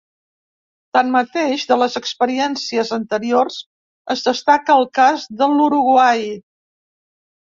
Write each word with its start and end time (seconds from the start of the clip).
Tanmateix, 0.97 1.65
de 1.71 1.75
les 1.81 1.97
experiències 1.99 2.93
anteriors 2.97 3.59
es 4.15 4.25
destaca 4.29 4.77
el 4.79 4.89
cas 5.01 5.27
de 5.43 5.51
l’Uruguai. 5.59 6.25